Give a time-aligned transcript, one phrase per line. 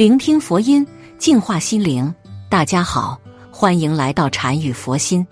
[0.00, 0.86] 聆听佛音，
[1.18, 2.10] 净化心灵。
[2.48, 5.26] 大家好，欢迎来到禅语佛心。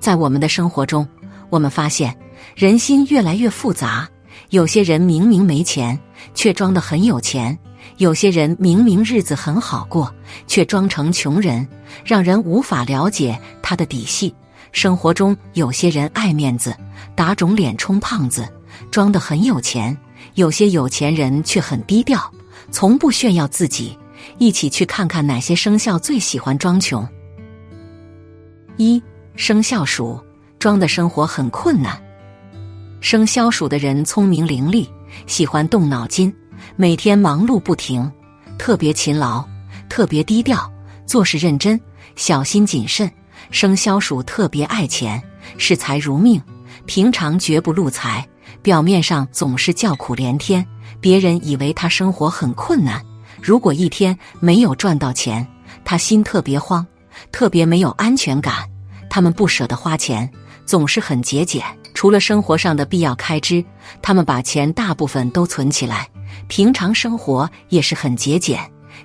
[0.00, 1.06] 在我们的生活中，
[1.50, 2.16] 我们发现
[2.56, 4.08] 人心越来越复杂。
[4.48, 6.00] 有些人明明没钱，
[6.32, 7.54] 却装得很有钱；
[7.98, 10.10] 有些人明明日子很好过，
[10.46, 11.68] 却装成穷人，
[12.02, 14.34] 让人无法了解他的底细。
[14.72, 16.74] 生活中有些人爱面子，
[17.14, 18.48] 打肿脸充胖子，
[18.90, 19.94] 装得很有钱；
[20.32, 22.18] 有些有钱人却很低调，
[22.70, 23.94] 从不炫耀自己。
[24.38, 27.06] 一起去看看哪些生肖最喜欢装穷。
[28.76, 29.02] 一
[29.36, 30.20] 生肖鼠
[30.58, 32.00] 装的生活很困难。
[33.00, 34.88] 生肖鼠的人聪明伶俐，
[35.26, 36.34] 喜欢动脑筋，
[36.74, 38.10] 每天忙碌不停，
[38.58, 39.44] 特别勤劳，
[39.88, 40.72] 特别低调，
[41.06, 41.80] 做事认真，
[42.16, 43.10] 小心谨慎。
[43.50, 45.22] 生肖鼠特别爱钱，
[45.58, 46.40] 视财如命，
[46.86, 48.26] 平常绝不露财，
[48.62, 50.66] 表面上总是叫苦连天，
[50.98, 53.04] 别人以为他生活很困难。
[53.44, 55.46] 如果一天没有赚到钱，
[55.84, 56.86] 他心特别慌，
[57.30, 58.66] 特别没有安全感。
[59.10, 60.32] 他们不舍得花钱，
[60.64, 61.62] 总是很节俭。
[61.92, 63.62] 除了生活上的必要开支，
[64.00, 66.08] 他们把钱大部分都存起来。
[66.48, 68.58] 平常生活也是很节俭，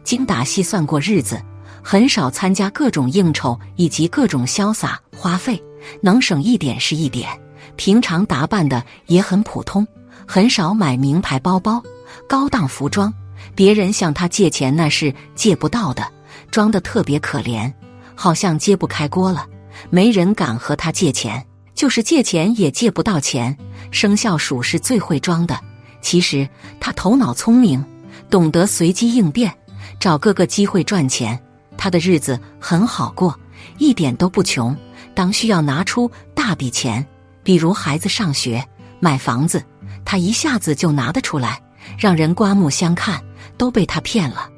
[0.06, 1.42] 精打细算过日子，
[1.84, 5.62] 很少参加各种应酬以及各种潇洒花费，
[6.02, 7.30] 能省一点是一点。
[7.76, 9.86] 平常打扮的也很普通，
[10.26, 11.84] 很少买名牌包包、
[12.26, 13.14] 高档服装。
[13.56, 16.06] 别人向他借钱，那是借不到的，
[16.52, 17.72] 装的特别可怜，
[18.16, 19.46] 好像揭不开锅了。
[19.90, 23.58] 没人敢和他借钱，就是借钱也借不到钱。
[23.92, 25.60] 生肖鼠是最会装的，
[26.02, 26.48] 其实
[26.80, 27.84] 他头脑聪明，
[28.30, 29.54] 懂得随机应变，
[30.00, 31.40] 找各个机会赚钱。
[31.78, 33.38] 他的日子很好过，
[33.78, 34.76] 一点都不穷。
[35.16, 37.06] 当需要拿出大笔钱，
[37.44, 38.64] 比如孩子上学、
[39.00, 39.64] 买房子，
[40.04, 41.62] 他一下子就拿得出来，
[41.98, 43.22] 让人刮目相看。
[43.60, 44.50] 都被他骗了。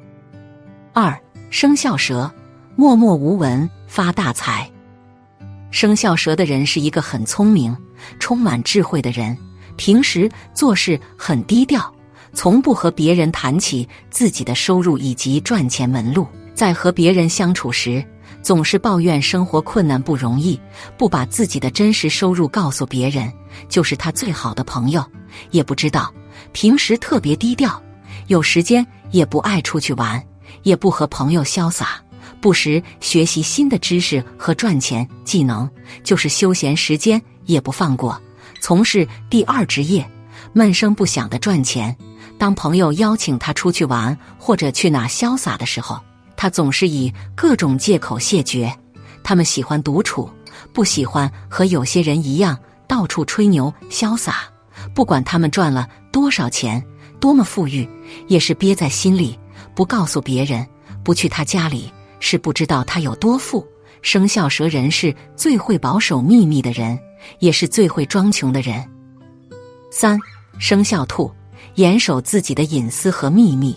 [0.94, 1.18] 二
[1.50, 2.32] 生肖蛇，
[2.76, 4.70] 默默无闻发大财。
[5.70, 7.76] 生肖蛇的人是一个很聪明、
[8.20, 9.36] 充满智慧的人，
[9.76, 11.92] 平时做事很低调，
[12.32, 16.26] 从不和别人谈起自己的收入以及赚钱门路。
[16.54, 18.04] 在和别人相处时，
[18.42, 20.60] 总是抱怨生活困难不容易，
[20.98, 23.32] 不把自己的真实收入告诉别人，
[23.68, 25.04] 就是他最好的朋友。
[25.50, 26.12] 也不知道
[26.52, 27.82] 平时特别低调。
[28.28, 30.20] 有时间也不爱出去玩，
[30.64, 32.02] 也不和朋友潇洒，
[32.40, 35.70] 不时学习新的知识和赚钱技能，
[36.02, 38.20] 就是休闲时间也不放过，
[38.60, 40.04] 从事第二职业，
[40.52, 41.96] 闷声不响的赚钱。
[42.38, 46.00] 当朋友邀请他出去玩或者去哪潇洒的时候，
[46.36, 48.72] 他总是以各种借口谢绝。
[49.22, 50.28] 他们喜欢独处，
[50.72, 52.58] 不喜欢和有些人一样
[52.88, 54.38] 到处吹牛潇洒，
[54.92, 56.84] 不管他们赚了多少钱。
[57.22, 57.88] 多么富裕，
[58.26, 59.38] 也是憋在心里，
[59.76, 60.66] 不告诉别人。
[61.04, 61.88] 不去他家里，
[62.18, 63.64] 是不知道他有多富。
[64.02, 66.98] 生肖蛇人是最会保守秘密的人，
[67.38, 68.84] 也是最会装穷的人。
[69.88, 70.18] 三
[70.58, 71.30] 生肖兔，
[71.76, 73.76] 严守自己的隐私和秘密。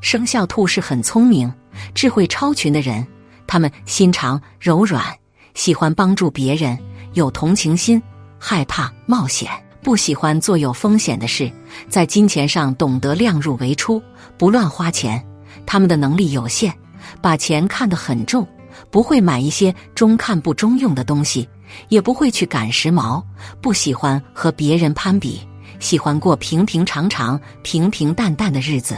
[0.00, 1.52] 生肖兔是很聪明、
[1.94, 3.06] 智慧超群的人，
[3.46, 5.04] 他们心肠柔软，
[5.54, 6.76] 喜欢帮助别人，
[7.12, 8.02] 有同情心，
[8.36, 9.48] 害怕冒险。
[9.82, 11.50] 不喜欢做有风险的事，
[11.88, 14.00] 在金钱上懂得量入为出，
[14.38, 15.22] 不乱花钱。
[15.66, 16.72] 他们的能力有限，
[17.20, 18.46] 把钱看得很重，
[18.90, 21.48] 不会买一些中看不中用的东西，
[21.88, 23.22] 也不会去赶时髦。
[23.60, 25.40] 不喜欢和别人攀比，
[25.80, 28.96] 喜欢过平平常常、平平淡淡的日子。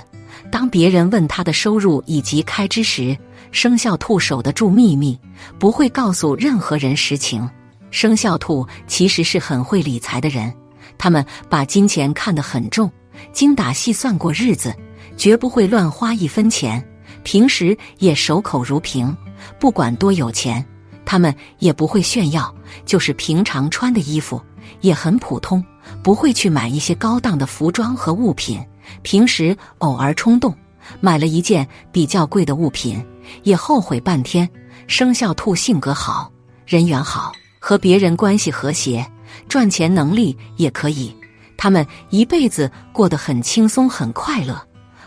[0.51, 3.16] 当别人问他的收入以及开支时，
[3.53, 5.19] 生肖兔守得住秘密，
[5.59, 7.49] 不会告诉任何人实情。
[7.91, 10.53] 生肖兔其实是很会理财的人。
[10.99, 12.91] 他们把金钱看得很重，
[13.33, 14.75] 精打细算过日子，
[15.17, 16.83] 绝不会乱花一分钱。
[17.22, 19.17] 平时也守口如瓶，
[19.59, 20.65] 不管多有钱，
[21.06, 24.41] 他们也不会炫耀，就是平常穿的衣服
[24.81, 25.65] 也很普通，
[26.03, 28.63] 不会去买一些高档的服装和物品。
[29.03, 30.54] 平时偶尔冲动
[31.01, 33.03] 买了一件比较贵的物品，
[33.42, 34.48] 也后悔半天。
[34.87, 36.30] 生肖兔性格好，
[36.66, 39.07] 人缘好，和别人关系和谐。
[39.48, 41.15] 赚钱能力也可以，
[41.57, 44.60] 他们一辈子过得很轻松、很快乐，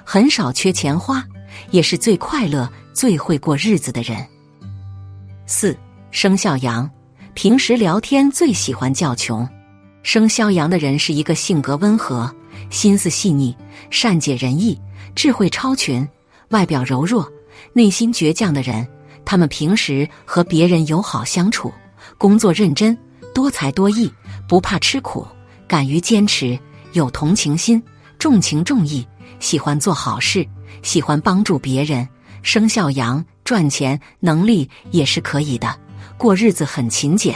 [0.04, 1.24] 很少缺钱花，
[1.72, 4.26] 也是最快乐、最会过日子的人。
[5.46, 5.78] 四
[6.12, 6.90] 生肖羊，
[7.34, 9.48] 平时聊天最喜欢叫穷。
[10.04, 12.34] 生肖羊的人是一个性格温和、
[12.70, 13.56] 心思细腻、
[13.90, 14.80] 善解人意、
[15.16, 16.08] 智慧超群、
[16.50, 17.30] 外表柔弱、
[17.74, 18.88] 内心倔强的人。
[19.26, 21.70] 他们平时和别人友好相处，
[22.18, 22.98] 工作认真。
[23.38, 24.12] 多才多艺，
[24.48, 25.24] 不怕吃苦，
[25.68, 26.58] 敢于坚持，
[26.94, 27.80] 有同情心，
[28.18, 29.08] 重情重义，
[29.40, 30.44] 喜欢做好事，
[30.82, 32.10] 喜欢帮助别人。
[32.42, 35.80] 生肖羊赚钱能力也是可以的，
[36.18, 37.36] 过日子很勤俭，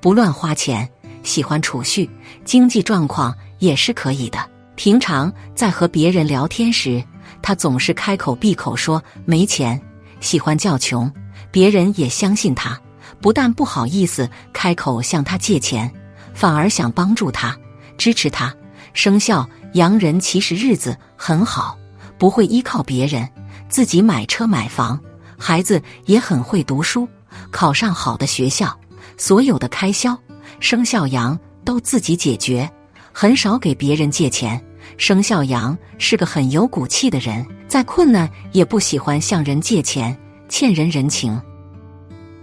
[0.00, 0.88] 不乱花钱，
[1.24, 2.08] 喜欢储蓄，
[2.44, 4.38] 经济状况也是可以的。
[4.76, 7.02] 平常在和别人聊天时，
[7.42, 9.82] 他总是开口闭口说没钱，
[10.20, 11.12] 喜欢叫穷，
[11.50, 12.80] 别人也相信他，
[13.20, 15.90] 不但不好意思开口向他借钱，
[16.34, 17.56] 反而想帮助他，
[17.98, 18.54] 支持他。
[18.92, 21.78] 生肖羊人其实日子很好，
[22.18, 23.28] 不会依靠别人，
[23.68, 24.98] 自己买车买房，
[25.38, 27.08] 孩子也很会读书，
[27.50, 28.76] 考上好的学校，
[29.16, 30.18] 所有的开销，
[30.58, 32.68] 生肖羊都自己解决，
[33.12, 34.60] 很少给别人借钱。
[34.96, 40.18] 生肖羊是个很有骨气的人，再困难也不喜欢向人借钱，
[40.48, 41.40] 欠人人情。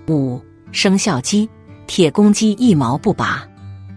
[0.08, 0.42] 五
[0.72, 1.50] 生肖鸡，
[1.88, 3.48] 铁公鸡一毛不拔。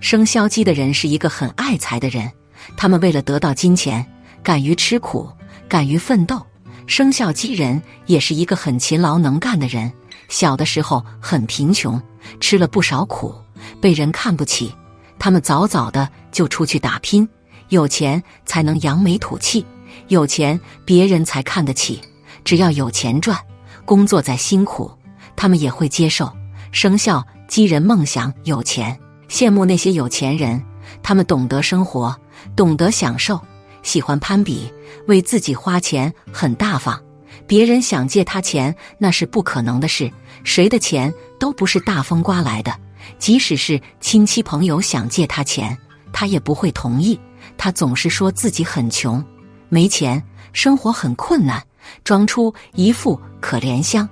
[0.01, 2.31] 生肖鸡的人是一个很爱财的人。
[2.77, 4.07] 他们为了得到金钱，
[4.43, 5.29] 敢于吃苦，
[5.69, 6.41] 敢于奋斗。
[6.87, 9.93] 生肖鸡人也是一个很勤劳能干的人。
[10.29, 12.01] 小的时候很贫穷，
[12.39, 13.35] 吃了不少苦，
[13.81, 14.73] 被人看不起。
[15.19, 17.29] 他们早早的就出去打拼，
[17.69, 19.67] 有钱才能扬眉吐气，
[20.09, 22.01] 有钱别人才看得起。
[22.45, 23.39] 只要有钱赚，
[23.85, 24.91] 工作再辛苦，
[25.37, 26.31] 他们也会接受。
[26.73, 30.63] 生肖鸡人梦想有钱，羡慕那些有钱人。
[31.03, 32.17] 他们懂得生活。
[32.57, 33.39] 懂得享受，
[33.83, 34.73] 喜欢攀比，
[35.07, 36.99] 为自己花钱很大方。
[37.47, 40.11] 别人想借他钱，那是不可能的事。
[40.43, 42.75] 谁的钱都不是大风刮来的，
[43.19, 45.77] 即使是亲戚朋友想借他钱，
[46.15, 47.21] 他也不会同意。
[47.59, 49.23] 他总是说自己很穷，
[49.69, 50.23] 没钱，
[50.55, 51.63] 生活很困难，
[52.05, 54.09] 装出一副可怜相，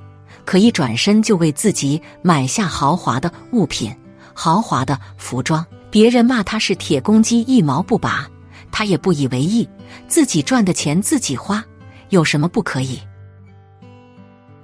[0.48, 3.94] 可一转身就为自己买下豪华的物品、
[4.32, 5.62] 豪华的服装。
[5.90, 8.26] 别人骂他是铁公鸡，一毛不拔，
[8.72, 9.68] 他也不以为意。
[10.06, 11.62] 自己赚的钱自己花，
[12.08, 12.98] 有什么不可以？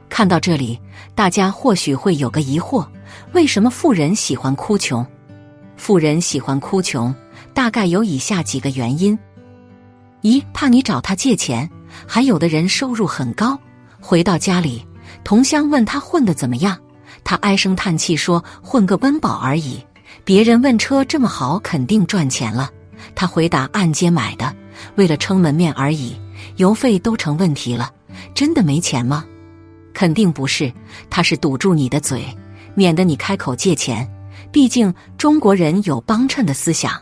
[0.09, 0.81] 看到这里，
[1.15, 2.89] 大家或许会有个疑惑：
[3.35, 5.07] 为什么富人喜欢哭穷？
[5.77, 7.15] 富人喜欢哭穷，
[7.53, 9.19] 大概有以下几个原因：
[10.23, 11.69] 一，怕你找他借钱；
[12.07, 13.59] 还有的人收入很高，
[14.01, 14.83] 回到家里，
[15.25, 16.79] 同乡问他混得怎么样，
[17.25, 19.85] 他唉声叹气说：“混个温饱而已。”
[20.23, 22.71] 别人问车这么好，肯定赚钱了。
[23.15, 24.55] 他回答：按揭买的，
[24.95, 26.17] 为了撑门面而已，
[26.57, 27.91] 油费都成问题了。
[28.35, 29.25] 真的没钱吗？
[29.93, 30.73] 肯定不是，
[31.11, 32.25] 他是堵住你的嘴，
[32.75, 34.09] 免得你开口借钱。
[34.53, 36.93] 毕竟中国人有帮衬的思想，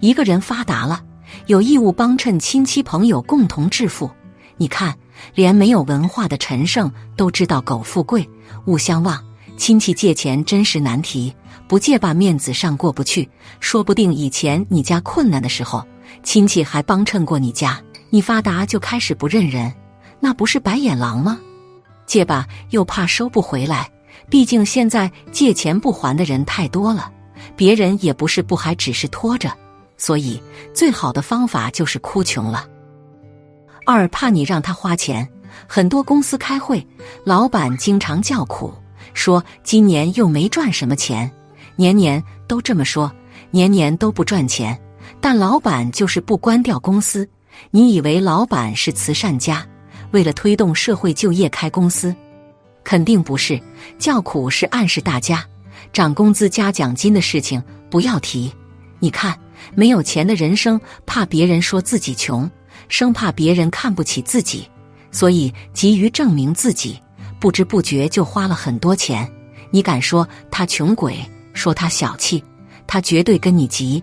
[0.00, 1.02] 一个人发达了，
[1.46, 4.10] 有义务帮衬亲戚朋友共同致富。
[4.56, 4.94] 你看，
[5.34, 8.28] 连没有文化的陈胜都知道“苟富贵，
[8.66, 9.22] 勿相忘”，
[9.56, 11.34] 亲戚借钱真是难题。
[11.68, 13.28] 不借吧面子上过不去，
[13.58, 15.84] 说不定以前你家困难的时候，
[16.22, 19.74] 亲戚还帮衬过你家，你发达就开始不认人，
[20.20, 21.40] 那不是白眼狼吗？
[22.06, 23.90] 借吧又怕收不回来，
[24.30, 27.10] 毕竟现在借钱不还的人太多了，
[27.56, 29.52] 别人也不是不还，只是拖着，
[29.96, 30.40] 所以
[30.72, 32.64] 最好的方法就是哭穷了。
[33.86, 35.26] 二怕你让他花钱，
[35.68, 36.84] 很多公司开会，
[37.24, 38.74] 老板经常叫苦，
[39.14, 41.30] 说今年又没赚什么钱。
[41.76, 43.10] 年年都这么说，
[43.52, 44.76] 年年都不赚钱，
[45.20, 47.26] 但老板就是不关掉公司。
[47.70, 49.64] 你以为老板是慈善家，
[50.10, 52.12] 为了推动社会就业开公司？
[52.82, 53.60] 肯定不是。
[54.00, 55.44] 叫苦是暗示大家，
[55.92, 58.52] 涨工资加奖金的事情不要提。
[58.98, 59.38] 你看，
[59.76, 62.50] 没有钱的人生怕别人说自己穷，
[62.88, 64.68] 生怕别人看不起自己，
[65.10, 67.00] 所以急于证明自己，
[67.40, 69.28] 不知不觉就花了很多钱。
[69.70, 71.18] 你敢说他穷鬼？
[71.52, 72.44] 说他小气，
[72.86, 74.02] 他绝对跟你急；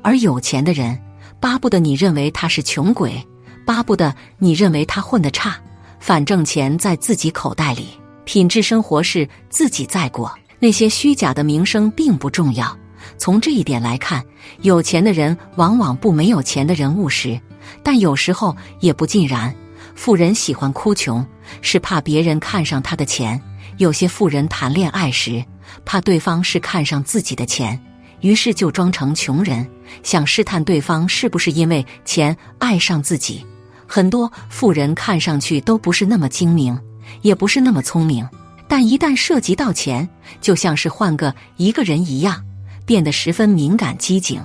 [0.00, 0.98] 而有钱的人
[1.38, 3.22] 巴不得你认为他是穷鬼，
[3.66, 5.54] 巴不得你认为他混得差。
[6.00, 7.88] 反正钱在自己口袋里，
[8.24, 12.74] 品质生活是自己在过，那些虚假的名声并不重要。
[13.18, 14.24] 从这一点来看，
[14.62, 17.38] 有钱的人往往不没有钱的人务实，
[17.82, 19.54] 但有时候也不尽然。
[19.94, 21.24] 富人喜欢哭穷，
[21.60, 23.40] 是怕别人看上他的钱。
[23.78, 25.44] 有些富人谈恋爱时，
[25.84, 27.80] 怕对方是看上自己的钱，
[28.20, 29.66] 于是就装成穷人，
[30.02, 33.44] 想试探对方是不是因为钱爱上自己。
[33.86, 36.78] 很多富人看上去都不是那么精明，
[37.22, 38.26] 也不是那么聪明，
[38.66, 40.08] 但一旦涉及到钱，
[40.40, 42.44] 就像是换个一个人一样，
[42.86, 44.40] 变得十分敏感机警。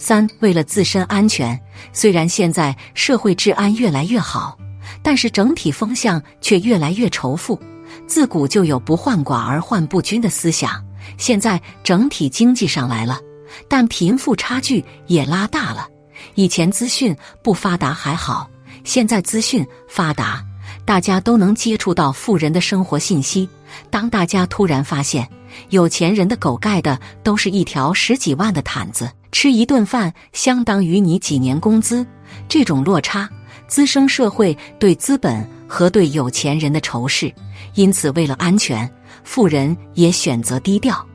[0.00, 1.60] 三，为了自身安全，
[1.92, 4.58] 虽然现在社会治安越来越好，
[5.02, 7.60] 但是整体风向却越来越仇富。
[8.06, 10.82] 自古就有不患寡而患不均的思想，
[11.18, 13.20] 现在整体经济上来了，
[13.68, 15.86] 但贫富差距也拉大了。
[16.34, 18.48] 以前资讯不发达还好，
[18.84, 20.42] 现在资讯发达，
[20.86, 23.46] 大家都能接触到富人的生活信息。
[23.90, 25.28] 当大家突然发现，
[25.68, 32.06] 有钱人的狗盖的都是一条十几万的毯子，吃一顿饭相当于你几年工资，
[32.48, 33.28] 这种落差
[33.68, 37.32] 滋生社会对资本和对有钱人的仇视。
[37.74, 38.90] 因此，为了安全，
[39.22, 41.06] 富人也选择低调。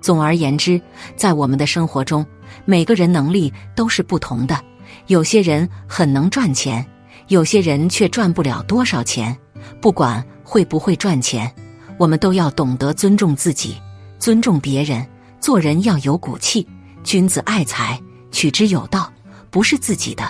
[0.00, 0.80] 总而言之，
[1.16, 2.24] 在我们的生活中，
[2.64, 4.60] 每个人能力都是不同的。
[5.08, 6.86] 有些人很能赚钱，
[7.28, 9.36] 有些人却赚不了多少钱。
[9.80, 11.52] 不管会不会赚钱，
[11.98, 13.76] 我们都要懂得尊重自己，
[14.18, 15.04] 尊重别人。
[15.38, 16.66] 做人要有骨气。
[17.06, 19.10] 君子爱财，取之有道。
[19.48, 20.24] 不是自己的，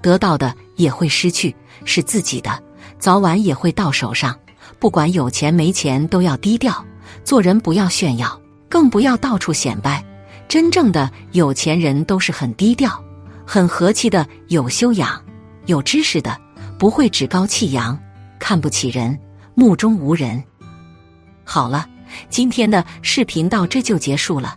[0.00, 2.58] 得到的也会失去；是自己的，
[2.98, 4.34] 早晚也会到手上。
[4.78, 6.82] 不管有钱没钱，都要低调。
[7.22, 10.02] 做人不要炫耀，更不要到处显摆。
[10.48, 12.98] 真正的有钱人都是很低调。
[13.46, 15.22] 很和气的，有修养、
[15.66, 16.40] 有知识的，
[16.78, 17.96] 不会趾高气扬、
[18.38, 19.16] 看不起人、
[19.54, 20.42] 目中无人。
[21.44, 21.86] 好了，
[22.30, 24.56] 今天的视频到这就结束了。